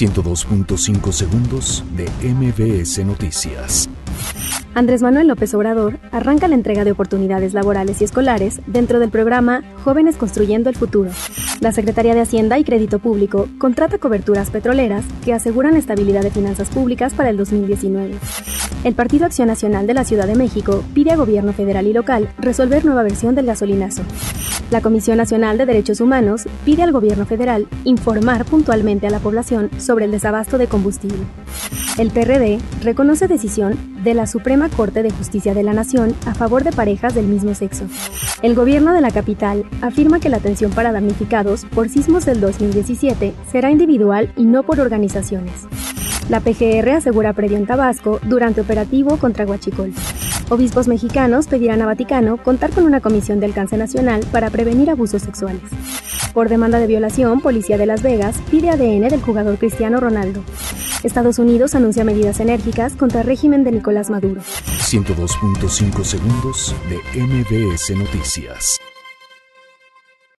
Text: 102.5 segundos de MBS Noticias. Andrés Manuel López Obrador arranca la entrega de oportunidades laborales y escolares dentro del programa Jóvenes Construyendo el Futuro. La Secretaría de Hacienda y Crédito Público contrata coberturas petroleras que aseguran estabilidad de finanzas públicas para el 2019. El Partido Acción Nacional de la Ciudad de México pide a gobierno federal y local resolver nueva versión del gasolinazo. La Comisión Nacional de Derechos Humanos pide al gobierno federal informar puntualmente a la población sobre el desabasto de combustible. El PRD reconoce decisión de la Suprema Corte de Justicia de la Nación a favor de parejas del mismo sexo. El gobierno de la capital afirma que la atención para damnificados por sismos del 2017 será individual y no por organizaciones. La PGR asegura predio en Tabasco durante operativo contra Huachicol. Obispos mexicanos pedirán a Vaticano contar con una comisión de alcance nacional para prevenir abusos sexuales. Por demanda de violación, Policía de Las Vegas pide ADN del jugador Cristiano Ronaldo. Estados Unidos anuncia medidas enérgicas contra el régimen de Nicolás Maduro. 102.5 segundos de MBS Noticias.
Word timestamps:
102.5 0.00 1.12
segundos 1.12 1.84
de 1.94 2.08
MBS 2.26 3.04
Noticias. 3.04 3.90
Andrés 4.74 5.02
Manuel 5.02 5.28
López 5.28 5.52
Obrador 5.52 5.98
arranca 6.10 6.48
la 6.48 6.54
entrega 6.54 6.84
de 6.84 6.92
oportunidades 6.92 7.52
laborales 7.52 8.00
y 8.00 8.04
escolares 8.04 8.62
dentro 8.66 8.98
del 8.98 9.10
programa 9.10 9.62
Jóvenes 9.84 10.16
Construyendo 10.16 10.70
el 10.70 10.76
Futuro. 10.76 11.10
La 11.60 11.72
Secretaría 11.72 12.14
de 12.14 12.22
Hacienda 12.22 12.58
y 12.58 12.64
Crédito 12.64 13.00
Público 13.00 13.46
contrata 13.58 13.98
coberturas 13.98 14.50
petroleras 14.50 15.04
que 15.22 15.34
aseguran 15.34 15.76
estabilidad 15.76 16.22
de 16.22 16.30
finanzas 16.30 16.70
públicas 16.70 17.12
para 17.12 17.28
el 17.28 17.36
2019. 17.36 18.14
El 18.82 18.94
Partido 18.94 19.26
Acción 19.26 19.48
Nacional 19.48 19.86
de 19.86 19.92
la 19.92 20.04
Ciudad 20.04 20.26
de 20.26 20.36
México 20.36 20.82
pide 20.94 21.10
a 21.10 21.16
gobierno 21.16 21.52
federal 21.52 21.86
y 21.86 21.92
local 21.92 22.30
resolver 22.38 22.86
nueva 22.86 23.02
versión 23.02 23.34
del 23.34 23.44
gasolinazo. 23.44 24.02
La 24.70 24.80
Comisión 24.80 25.18
Nacional 25.18 25.58
de 25.58 25.66
Derechos 25.66 26.00
Humanos 26.00 26.48
pide 26.64 26.82
al 26.82 26.92
gobierno 26.92 27.26
federal 27.26 27.68
informar 27.84 28.46
puntualmente 28.46 29.06
a 29.06 29.10
la 29.10 29.18
población 29.18 29.68
sobre 29.78 30.06
el 30.06 30.12
desabasto 30.12 30.56
de 30.56 30.66
combustible. 30.66 31.18
El 31.98 32.10
PRD 32.10 32.58
reconoce 32.82 33.28
decisión 33.28 33.76
de 34.02 34.14
la 34.14 34.26
Suprema 34.26 34.68
Corte 34.68 35.02
de 35.02 35.10
Justicia 35.10 35.54
de 35.54 35.62
la 35.62 35.72
Nación 35.72 36.14
a 36.26 36.34
favor 36.34 36.64
de 36.64 36.72
parejas 36.72 37.14
del 37.14 37.26
mismo 37.26 37.54
sexo. 37.54 37.84
El 38.42 38.54
gobierno 38.54 38.92
de 38.92 39.00
la 39.00 39.10
capital 39.10 39.64
afirma 39.82 40.20
que 40.20 40.28
la 40.28 40.38
atención 40.38 40.72
para 40.72 40.92
damnificados 40.92 41.64
por 41.66 41.88
sismos 41.88 42.24
del 42.24 42.40
2017 42.40 43.34
será 43.50 43.70
individual 43.70 44.32
y 44.36 44.44
no 44.44 44.62
por 44.62 44.80
organizaciones. 44.80 45.66
La 46.28 46.40
PGR 46.40 46.90
asegura 46.90 47.32
predio 47.32 47.56
en 47.56 47.66
Tabasco 47.66 48.20
durante 48.22 48.60
operativo 48.60 49.16
contra 49.16 49.44
Huachicol. 49.44 49.92
Obispos 50.48 50.88
mexicanos 50.88 51.46
pedirán 51.46 51.82
a 51.82 51.86
Vaticano 51.86 52.36
contar 52.36 52.70
con 52.70 52.84
una 52.84 53.00
comisión 53.00 53.40
de 53.40 53.46
alcance 53.46 53.76
nacional 53.76 54.24
para 54.32 54.50
prevenir 54.50 54.90
abusos 54.90 55.22
sexuales. 55.22 55.62
Por 56.34 56.48
demanda 56.48 56.78
de 56.78 56.86
violación, 56.86 57.40
Policía 57.40 57.76
de 57.76 57.86
Las 57.86 58.02
Vegas 58.02 58.36
pide 58.50 58.70
ADN 58.70 59.08
del 59.08 59.20
jugador 59.20 59.58
Cristiano 59.58 60.00
Ronaldo. 60.00 60.42
Estados 61.02 61.38
Unidos 61.38 61.74
anuncia 61.74 62.04
medidas 62.04 62.40
enérgicas 62.40 62.94
contra 62.94 63.22
el 63.22 63.26
régimen 63.26 63.64
de 63.64 63.72
Nicolás 63.72 64.10
Maduro. 64.10 64.40
102.5 64.42 66.04
segundos 66.04 66.74
de 66.88 67.20
MBS 67.20 67.96
Noticias. 67.96 68.89